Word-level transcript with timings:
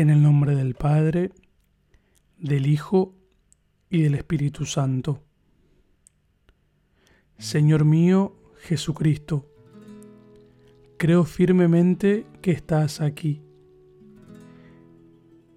En 0.00 0.08
el 0.08 0.22
nombre 0.22 0.56
del 0.56 0.76
Padre, 0.76 1.30
del 2.38 2.66
Hijo 2.66 3.14
y 3.90 4.00
del 4.00 4.14
Espíritu 4.14 4.64
Santo. 4.64 5.22
Señor 7.36 7.84
mío 7.84 8.34
Jesucristo, 8.62 9.46
creo 10.96 11.24
firmemente 11.24 12.24
que 12.40 12.50
estás 12.50 13.02
aquí. 13.02 13.42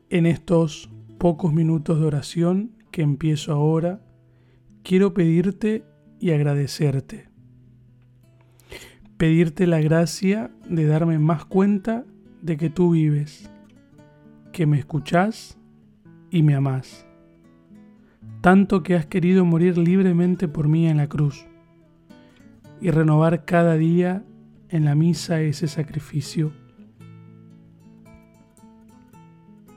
En 0.09 0.25
estos 0.25 0.89
pocos 1.19 1.53
minutos 1.53 2.01
de 2.01 2.05
oración 2.05 2.75
que 2.91 3.01
empiezo 3.01 3.53
ahora, 3.53 4.01
quiero 4.83 5.13
pedirte 5.13 5.85
y 6.19 6.31
agradecerte. 6.31 7.29
Pedirte 9.15 9.67
la 9.67 9.79
gracia 9.79 10.51
de 10.67 10.85
darme 10.85 11.17
más 11.17 11.45
cuenta 11.45 12.03
de 12.41 12.57
que 12.57 12.69
tú 12.69 12.91
vives, 12.91 13.49
que 14.53 14.65
me 14.65 14.79
escuchás 14.79 15.57
y 16.29 16.43
me 16.43 16.55
amás. 16.55 17.05
Tanto 18.39 18.83
que 18.83 18.95
has 18.95 19.05
querido 19.05 19.43
morir 19.43 19.77
libremente 19.77 20.47
por 20.47 20.69
mí 20.69 20.87
en 20.87 20.97
la 20.97 21.09
cruz 21.09 21.45
y 22.79 22.91
renovar 22.91 23.43
cada 23.43 23.75
día 23.75 24.23
en 24.69 24.85
la 24.85 24.95
misa 24.95 25.41
ese 25.41 25.67
sacrificio. 25.67 26.53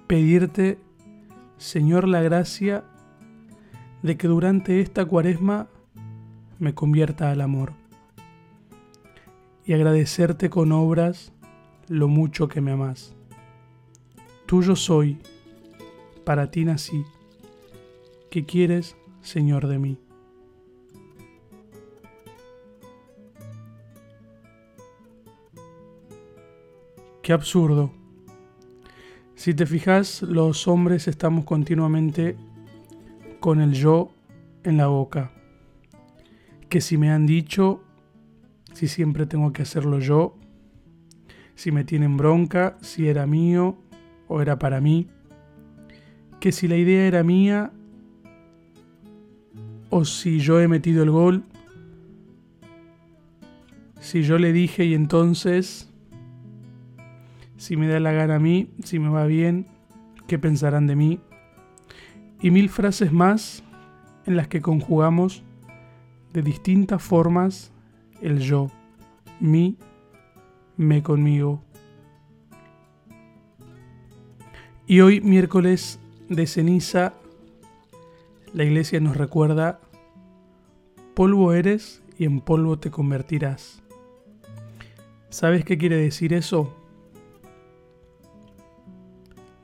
Pedirte, 0.06 0.78
Señor, 1.56 2.06
la 2.06 2.20
gracia 2.22 2.84
de 4.02 4.16
que 4.16 4.28
durante 4.28 4.80
esta 4.80 5.04
cuaresma 5.04 5.68
me 6.58 6.74
convierta 6.74 7.30
al 7.30 7.40
amor 7.40 7.72
y 9.64 9.72
agradecerte 9.72 10.50
con 10.50 10.70
obras 10.70 11.32
lo 11.88 12.08
mucho 12.08 12.46
que 12.48 12.60
me 12.60 12.72
amas. 12.72 13.15
Tuyo 14.46 14.77
soy, 14.77 15.18
para 16.24 16.52
ti 16.52 16.64
nací. 16.64 17.04
¿Qué 18.30 18.45
quieres, 18.45 18.95
Señor, 19.20 19.66
de 19.66 19.80
mí? 19.80 19.98
Qué 27.23 27.32
absurdo. 27.32 27.90
Si 29.35 29.52
te 29.52 29.66
fijas, 29.66 30.23
los 30.23 30.68
hombres 30.68 31.09
estamos 31.09 31.45
continuamente 31.45 32.37
con 33.40 33.60
el 33.60 33.73
yo 33.73 34.13
en 34.63 34.76
la 34.76 34.87
boca. 34.87 35.32
Que 36.68 36.80
si 36.80 36.98
me 36.98 37.10
han 37.10 37.26
dicho, 37.26 37.82
si 38.74 38.87
siempre 38.87 39.26
tengo 39.26 39.52
que 39.52 39.63
hacerlo 39.63 39.98
yo, 39.98 40.37
si 41.57 41.73
me 41.73 41.82
tienen 41.82 42.16
bronca, 42.16 42.79
si 42.80 43.09
era 43.09 43.26
mío 43.26 43.76
o 44.29 44.41
era 44.41 44.59
para 44.59 44.80
mí, 44.80 45.09
que 46.41 46.52
si 46.52 46.69
la 46.69 46.77
idea 46.77 47.07
era 47.07 47.23
mía 47.23 47.73
o 49.91 50.05
si 50.05 50.41
yo 50.41 50.60
he 50.60 50.69
metido 50.69 51.02
el 51.02 51.10
gol, 51.10 51.45
si 54.01 54.23
yo 54.23 54.38
le 54.38 54.52
dije 54.52 54.85
y 54.85 54.95
entonces, 54.95 55.93
si 57.57 57.77
me 57.77 57.88
da 57.88 57.99
la 58.01 58.13
gana 58.13 58.37
a 58.37 58.38
mí, 58.38 58.71
si 58.85 58.99
me 58.99 59.09
va 59.09 59.27
bien, 59.27 59.66
qué 60.27 60.38
pensarán 60.38 60.87
de 60.87 60.97
mí, 60.97 61.21
y 62.41 62.51
mil 62.51 62.69
frases 62.69 63.13
más 63.13 63.65
en 64.27 64.37
las 64.37 64.49
que 64.49 64.60
conjugamos 64.60 65.43
de 66.32 66.43
distintas 66.43 67.03
formas 67.03 67.72
el 68.21 68.41
yo, 68.41 68.71
mi 69.41 69.77
me 70.77 71.03
conmigo. 71.03 71.66
Y 74.88 75.00
hoy, 75.00 75.20
miércoles 75.20 75.98
de 76.28 76.47
ceniza, 76.47 77.15
la 78.53 78.62
iglesia 78.62 79.00
nos 79.00 79.16
recuerda, 79.16 79.81
polvo 81.15 81.53
eres 81.54 82.04
y 82.16 82.25
en 82.25 82.41
polvo 82.41 82.78
te 82.78 82.92
convertirás. 82.92 83.82
¿Sabes 85.28 85.64
qué 85.64 85.76
quiere 85.76 85.97
decir 85.97 86.32
eso? 86.32 86.72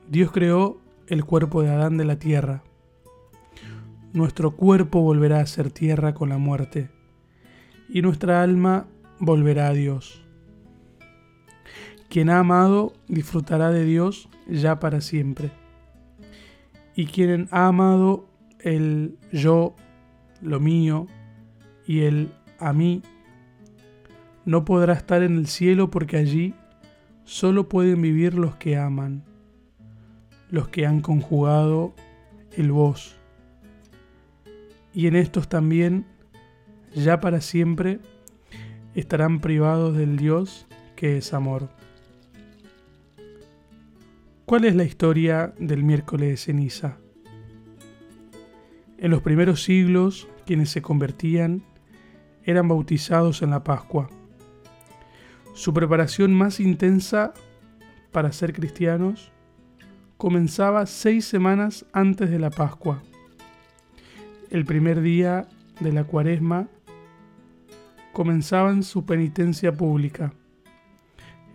Dios 0.09 0.29
creó 0.33 0.81
el 1.07 1.23
cuerpo 1.23 1.61
de 1.63 1.69
Adán 1.69 1.95
de 1.95 2.03
la 2.03 2.19
tierra. 2.19 2.61
Nuestro 4.11 4.57
cuerpo 4.57 5.01
volverá 5.01 5.39
a 5.39 5.45
ser 5.45 5.71
tierra 5.71 6.13
con 6.13 6.27
la 6.27 6.37
muerte 6.37 6.89
y 7.87 8.01
nuestra 8.01 8.43
alma 8.43 8.87
volverá 9.19 9.69
a 9.69 9.73
Dios. 9.73 10.22
Quien 12.13 12.29
ha 12.29 12.37
amado 12.37 12.93
disfrutará 13.07 13.71
de 13.71 13.85
Dios 13.85 14.29
ya 14.47 14.79
para 14.79 15.01
siempre. 15.01 15.49
Y 16.95 17.07
quien 17.07 17.47
ha 17.49 17.65
amado 17.65 18.27
el 18.59 19.17
yo, 19.31 19.75
lo 20.39 20.59
mío 20.59 21.07
y 21.87 22.01
el 22.01 22.31
a 22.59 22.71
mí, 22.71 23.01
no 24.45 24.63
podrá 24.63 24.93
estar 24.93 25.23
en 25.23 25.37
el 25.37 25.47
cielo 25.47 25.89
porque 25.89 26.17
allí 26.17 26.53
solo 27.23 27.67
pueden 27.67 28.03
vivir 28.03 28.35
los 28.35 28.57
que 28.57 28.77
aman, 28.77 29.23
los 30.51 30.67
que 30.67 30.85
han 30.85 31.01
conjugado 31.01 31.95
el 32.51 32.71
vos. 32.71 33.15
Y 34.93 35.07
en 35.07 35.15
estos 35.15 35.49
también, 35.49 36.05
ya 36.93 37.19
para 37.19 37.41
siempre, 37.41 37.99
estarán 38.93 39.39
privados 39.39 39.97
del 39.97 40.15
Dios 40.15 40.67
que 40.95 41.17
es 41.17 41.33
amor. 41.33 41.69
¿Cuál 44.45 44.65
es 44.65 44.75
la 44.75 44.83
historia 44.83 45.53
del 45.57 45.83
miércoles 45.83 46.29
de 46.29 46.37
ceniza? 46.37 46.97
En 48.97 49.09
los 49.09 49.21
primeros 49.21 49.63
siglos, 49.63 50.27
quienes 50.45 50.69
se 50.69 50.81
convertían 50.81 51.63
eran 52.43 52.67
bautizados 52.67 53.41
en 53.41 53.51
la 53.51 53.63
Pascua. 53.63 54.09
Su 55.53 55.73
preparación 55.73 56.33
más 56.33 56.59
intensa 56.59 57.33
para 58.11 58.33
ser 58.33 58.51
cristianos 58.51 59.31
comenzaba 60.17 60.87
seis 60.87 61.23
semanas 61.23 61.85
antes 61.93 62.29
de 62.29 62.39
la 62.39 62.49
Pascua. 62.49 63.01
El 64.49 64.65
primer 64.65 65.01
día 65.01 65.47
de 65.79 65.93
la 65.93 66.03
cuaresma 66.03 66.67
comenzaban 68.11 68.83
su 68.83 69.05
penitencia 69.05 69.71
pública. 69.71 70.33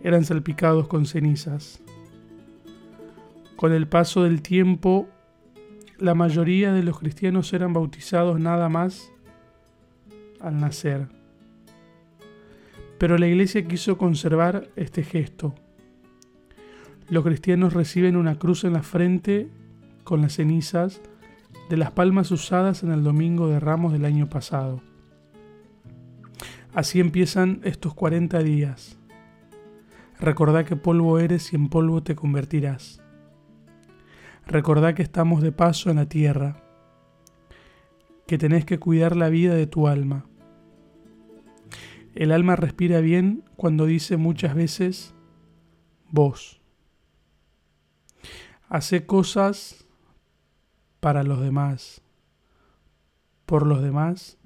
Eran 0.01 0.25
salpicados 0.25 0.87
con 0.87 1.05
cenizas. 1.05 1.83
Con 3.59 3.73
el 3.73 3.89
paso 3.89 4.23
del 4.23 4.41
tiempo, 4.41 5.09
la 5.97 6.15
mayoría 6.15 6.71
de 6.71 6.81
los 6.81 6.97
cristianos 6.97 7.51
eran 7.51 7.73
bautizados 7.73 8.39
nada 8.39 8.69
más 8.69 9.11
al 10.39 10.61
nacer. 10.61 11.09
Pero 12.97 13.17
la 13.17 13.27
iglesia 13.27 13.67
quiso 13.67 13.97
conservar 13.97 14.69
este 14.77 15.03
gesto. 15.03 15.55
Los 17.09 17.25
cristianos 17.25 17.73
reciben 17.73 18.15
una 18.15 18.39
cruz 18.39 18.63
en 18.63 18.71
la 18.71 18.81
frente 18.81 19.49
con 20.05 20.21
las 20.21 20.35
cenizas 20.35 21.01
de 21.69 21.75
las 21.75 21.91
palmas 21.91 22.31
usadas 22.31 22.83
en 22.83 22.93
el 22.93 23.03
Domingo 23.03 23.49
de 23.49 23.59
Ramos 23.59 23.91
del 23.91 24.05
año 24.05 24.29
pasado. 24.29 24.81
Así 26.73 27.01
empiezan 27.01 27.59
estos 27.65 27.93
40 27.93 28.39
días. 28.39 28.97
Recordá 30.17 30.63
que 30.63 30.77
polvo 30.77 31.19
eres 31.19 31.51
y 31.51 31.57
en 31.57 31.67
polvo 31.67 32.01
te 32.01 32.15
convertirás. 32.15 33.01
Recordá 34.49 34.95
que 34.95 35.03
estamos 35.03 35.43
de 35.43 35.51
paso 35.51 35.91
en 35.91 35.97
la 35.97 36.09
tierra, 36.09 36.63
que 38.25 38.39
tenés 38.39 38.65
que 38.65 38.79
cuidar 38.79 39.15
la 39.15 39.29
vida 39.29 39.53
de 39.53 39.67
tu 39.67 39.87
alma. 39.87 40.25
El 42.15 42.31
alma 42.31 42.55
respira 42.55 42.99
bien 42.99 43.43
cuando 43.55 43.85
dice 43.85 44.17
muchas 44.17 44.55
veces 44.55 45.13
vos. 46.09 46.61
Hace 48.67 49.05
cosas 49.05 49.85
para 50.99 51.21
los 51.21 51.41
demás, 51.41 52.01
por 53.45 53.67
los 53.67 53.83
demás 53.83 54.39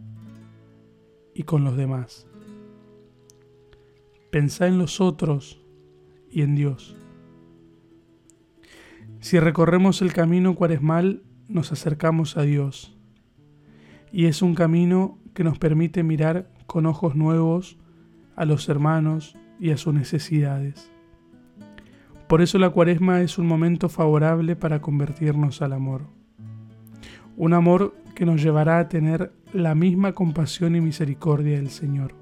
y 1.34 1.44
con 1.44 1.64
los 1.64 1.78
demás. 1.78 2.28
Pensá 4.32 4.68
en 4.68 4.80
los 4.80 5.00
otros 5.00 5.62
y 6.30 6.42
en 6.42 6.56
Dios. 6.56 6.98
Si 9.24 9.40
recorremos 9.40 10.02
el 10.02 10.12
camino 10.12 10.54
cuaresmal, 10.54 11.24
nos 11.48 11.72
acercamos 11.72 12.36
a 12.36 12.42
Dios. 12.42 12.94
Y 14.12 14.26
es 14.26 14.42
un 14.42 14.54
camino 14.54 15.18
que 15.34 15.46
nos 15.46 15.58
permite 15.58 16.04
mirar 16.04 16.50
con 16.68 16.86
ojos 16.88 17.16
nuevos 17.16 17.78
a 18.36 18.44
los 18.44 18.68
hermanos 18.68 19.38
y 19.62 19.70
a 19.70 19.78
sus 19.78 19.94
necesidades. 19.94 20.92
Por 22.28 22.42
eso 22.42 22.58
la 22.58 22.72
cuaresma 22.72 23.22
es 23.22 23.38
un 23.38 23.48
momento 23.48 23.88
favorable 23.88 24.58
para 24.58 24.82
convertirnos 24.82 25.62
al 25.62 25.72
amor. 25.72 26.02
Un 27.38 27.54
amor 27.54 27.96
que 28.16 28.26
nos 28.26 28.44
llevará 28.44 28.80
a 28.80 28.90
tener 28.90 29.32
la 29.54 29.74
misma 29.74 30.12
compasión 30.12 30.76
y 30.76 30.82
misericordia 30.82 31.56
del 31.56 31.70
Señor. 31.70 32.14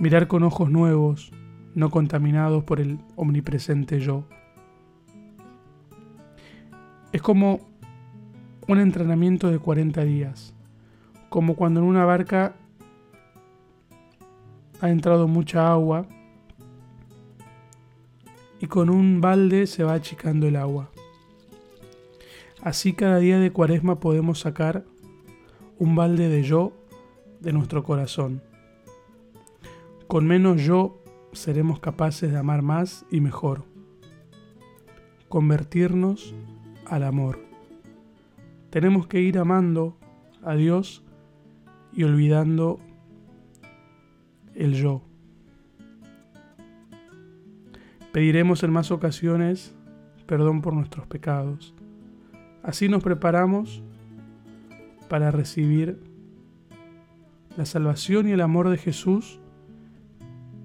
Mirar 0.00 0.26
con 0.26 0.42
ojos 0.42 0.68
nuevos, 0.68 1.30
no 1.76 1.90
contaminados 1.90 2.64
por 2.64 2.80
el 2.80 2.98
omnipresente 3.14 4.00
yo 4.00 4.26
Es 7.12 7.22
como 7.22 7.60
un 8.66 8.78
entrenamiento 8.80 9.50
de 9.50 9.58
40 9.58 10.04
días, 10.04 10.54
como 11.30 11.56
cuando 11.56 11.80
en 11.80 11.86
una 11.86 12.04
barca 12.04 12.54
ha 14.80 14.90
entrado 14.90 15.26
mucha 15.26 15.72
agua 15.72 16.06
y 18.60 18.66
con 18.66 18.90
un 18.90 19.20
balde 19.20 19.66
se 19.66 19.84
va 19.84 19.94
achicando 19.94 20.46
el 20.46 20.56
agua. 20.56 20.90
Así 22.62 22.92
cada 22.92 23.18
día 23.18 23.38
de 23.38 23.52
cuaresma 23.52 24.00
podemos 24.00 24.40
sacar 24.40 24.84
un 25.78 25.94
balde 25.94 26.28
de 26.28 26.42
yo 26.42 26.72
de 27.40 27.52
nuestro 27.52 27.84
corazón. 27.84 28.42
Con 30.08 30.26
menos 30.26 30.60
yo 30.62 31.02
seremos 31.32 31.80
capaces 31.80 32.32
de 32.32 32.38
amar 32.38 32.62
más 32.62 33.06
y 33.10 33.20
mejor. 33.20 33.64
Convertirnos 35.28 36.34
al 36.88 37.02
amor. 37.02 37.38
Tenemos 38.70 39.06
que 39.06 39.20
ir 39.20 39.38
amando 39.38 39.96
a 40.42 40.54
Dios 40.54 41.04
y 41.92 42.04
olvidando 42.04 42.80
el 44.54 44.74
yo. 44.74 45.02
Pediremos 48.12 48.62
en 48.62 48.72
más 48.72 48.90
ocasiones 48.90 49.74
perdón 50.28 50.60
por 50.60 50.74
nuestros 50.74 51.06
pecados. 51.06 51.74
Así 52.62 52.88
nos 52.88 53.02
preparamos 53.02 53.82
para 55.08 55.30
recibir 55.30 55.98
la 57.56 57.64
salvación 57.64 58.28
y 58.28 58.32
el 58.32 58.42
amor 58.42 58.68
de 58.68 58.76
Jesús 58.76 59.40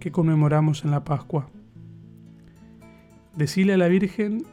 que 0.02 0.12
conmemoramos 0.12 0.84
en 0.84 0.92
la 0.92 1.06
Pascua. 1.06 1.50
Decile 3.38 3.74
a 3.74 3.78
la 3.78 3.88
Virgen 3.88 4.44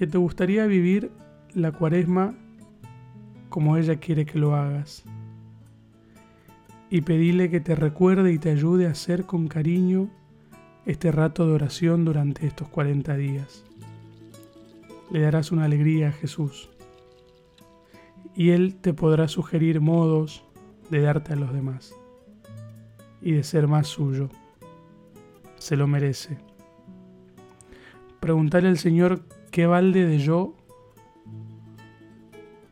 que 0.00 0.06
te 0.06 0.16
gustaría 0.16 0.64
vivir 0.64 1.12
la 1.52 1.72
cuaresma 1.72 2.34
como 3.50 3.76
ella 3.76 3.96
quiere 3.96 4.24
que 4.24 4.38
lo 4.38 4.56
hagas. 4.56 5.04
Y 6.88 7.02
pedile 7.02 7.50
que 7.50 7.60
te 7.60 7.74
recuerde 7.74 8.32
y 8.32 8.38
te 8.38 8.50
ayude 8.50 8.86
a 8.86 8.92
hacer 8.92 9.26
con 9.26 9.46
cariño 9.46 10.08
este 10.86 11.12
rato 11.12 11.46
de 11.46 11.52
oración 11.52 12.06
durante 12.06 12.46
estos 12.46 12.68
40 12.68 13.14
días. 13.16 13.66
Le 15.10 15.20
darás 15.20 15.52
una 15.52 15.66
alegría 15.66 16.08
a 16.08 16.12
Jesús. 16.12 16.70
Y 18.34 18.52
Él 18.52 18.76
te 18.76 18.94
podrá 18.94 19.28
sugerir 19.28 19.82
modos 19.82 20.46
de 20.88 21.02
darte 21.02 21.34
a 21.34 21.36
los 21.36 21.52
demás 21.52 21.94
y 23.20 23.32
de 23.32 23.44
ser 23.44 23.68
más 23.68 23.86
suyo. 23.86 24.30
Se 25.58 25.76
lo 25.76 25.86
merece. 25.86 26.38
Preguntarle 28.18 28.70
al 28.70 28.78
Señor 28.78 29.22
qué 29.50 29.66
balde 29.66 30.06
de 30.06 30.18
yo 30.18 30.54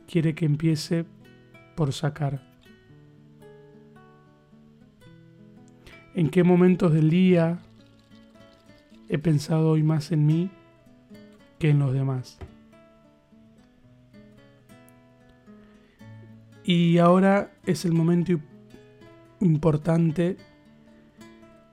quiere 0.07 0.35
que 0.35 0.45
empiece 0.45 1.05
por 1.77 1.93
sacar. 1.93 2.41
¿En 6.15 6.31
qué 6.31 6.43
momentos 6.43 6.93
del 6.93 7.11
día 7.11 7.59
he 9.09 9.19
pensado 9.19 9.71
hoy 9.71 9.83
más 9.83 10.11
en 10.13 10.27
mí 10.27 10.51
que 11.59 11.71
en 11.71 11.79
los 11.79 11.93
demás? 11.93 12.39
Y 16.65 16.99
ahora 16.99 17.53
es 17.65 17.85
el 17.85 17.93
momento 17.93 18.33
importante 19.41 20.37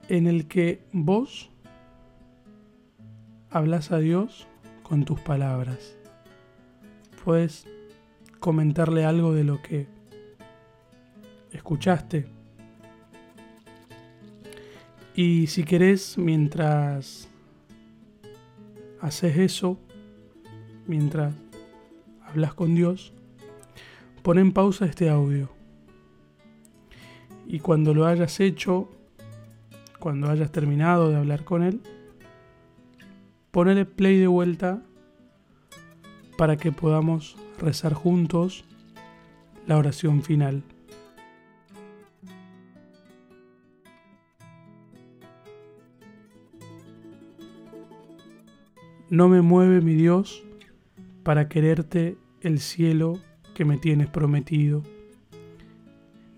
en 0.08 0.26
el 0.26 0.46
que 0.46 0.80
vos 0.92 1.50
hablas 3.50 3.92
a 3.92 3.98
Dios 3.98 4.46
con 4.86 5.04
tus 5.04 5.20
palabras. 5.20 5.96
Puedes 7.24 7.66
comentarle 8.38 9.04
algo 9.04 9.34
de 9.34 9.42
lo 9.42 9.60
que 9.60 9.88
escuchaste. 11.50 12.26
Y 15.16 15.48
si 15.48 15.64
querés, 15.64 16.16
mientras 16.18 17.28
haces 19.00 19.36
eso, 19.38 19.76
mientras 20.86 21.34
hablas 22.24 22.54
con 22.54 22.76
Dios, 22.76 23.12
pon 24.22 24.38
en 24.38 24.52
pausa 24.52 24.86
este 24.86 25.08
audio. 25.08 25.50
Y 27.48 27.58
cuando 27.58 27.92
lo 27.92 28.06
hayas 28.06 28.38
hecho, 28.38 28.88
cuando 29.98 30.30
hayas 30.30 30.52
terminado 30.52 31.10
de 31.10 31.16
hablar 31.16 31.42
con 31.42 31.64
Él, 31.64 31.80
ponele 33.56 33.86
play 33.86 34.18
de 34.18 34.26
vuelta 34.26 34.82
para 36.36 36.58
que 36.58 36.72
podamos 36.72 37.38
rezar 37.58 37.94
juntos 37.94 38.66
la 39.66 39.78
oración 39.78 40.22
final. 40.22 40.62
No 49.08 49.30
me 49.30 49.40
mueve 49.40 49.80
mi 49.80 49.94
Dios 49.94 50.44
para 51.22 51.48
quererte 51.48 52.18
el 52.42 52.60
cielo 52.60 53.18
que 53.54 53.64
me 53.64 53.78
tienes 53.78 54.08
prometido, 54.08 54.82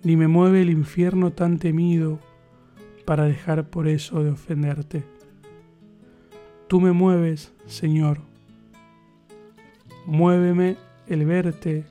ni 0.04 0.16
me 0.16 0.28
mueve 0.28 0.62
el 0.62 0.70
infierno 0.70 1.32
tan 1.32 1.58
temido 1.58 2.20
para 3.04 3.24
dejar 3.24 3.70
por 3.70 3.88
eso 3.88 4.22
de 4.22 4.30
ofenderte. 4.30 5.17
Tú 6.68 6.82
me 6.82 6.92
mueves, 6.92 7.54
Señor. 7.64 8.20
Muéveme 10.04 10.76
el 11.06 11.24
verte 11.24 11.86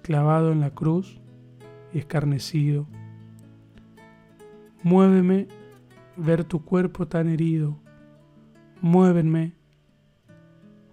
clavado 0.00 0.52
en 0.52 0.60
la 0.60 0.70
cruz 0.70 1.20
y 1.92 1.98
escarnecido. 1.98 2.86
Muéveme 4.82 5.48
ver 6.16 6.44
tu 6.44 6.64
cuerpo 6.64 7.08
tan 7.08 7.28
herido. 7.28 7.78
Muévenme 8.80 9.52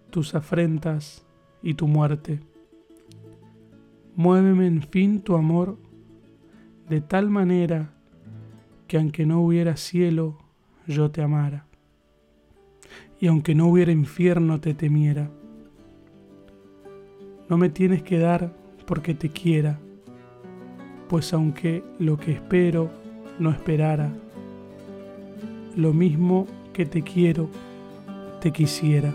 tus 0.09 0.35
afrentas 0.35 1.25
y 1.63 1.75
tu 1.75 1.87
muerte. 1.87 2.41
Muéveme 4.17 4.67
en 4.67 4.81
fin 4.81 5.21
tu 5.21 5.37
amor 5.37 5.77
de 6.89 6.99
tal 6.99 7.29
manera 7.29 7.93
que 8.87 8.97
aunque 8.97 9.25
no 9.25 9.39
hubiera 9.39 9.77
cielo, 9.77 10.37
yo 10.87 11.11
te 11.11 11.21
amara, 11.21 11.66
y 13.19 13.27
aunque 13.27 13.55
no 13.55 13.67
hubiera 13.67 13.91
infierno, 13.91 14.59
te 14.59 14.73
temiera. 14.73 15.29
No 17.49 17.57
me 17.57 17.69
tienes 17.69 18.03
que 18.03 18.19
dar 18.19 18.53
porque 18.85 19.13
te 19.13 19.29
quiera, 19.29 19.79
pues 21.07 21.33
aunque 21.33 21.83
lo 21.99 22.17
que 22.17 22.33
espero 22.33 22.89
no 23.39 23.51
esperara, 23.51 24.11
lo 25.75 25.93
mismo 25.93 26.47
que 26.73 26.85
te 26.85 27.01
quiero, 27.01 27.49
te 28.41 28.51
quisiera. 28.51 29.13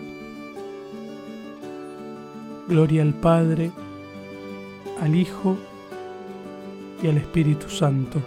Gloria 2.68 3.02
al 3.02 3.14
Padre, 3.14 3.70
al 5.00 5.14
Hijo 5.14 5.56
y 7.02 7.08
al 7.08 7.18
Espíritu 7.18 7.68
Santo, 7.68 8.20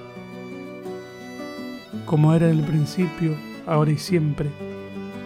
como 2.06 2.34
era 2.34 2.50
en 2.50 2.60
el 2.60 2.66
principio, 2.66 3.36
ahora 3.66 3.92
y 3.92 3.98
siempre, 3.98 4.52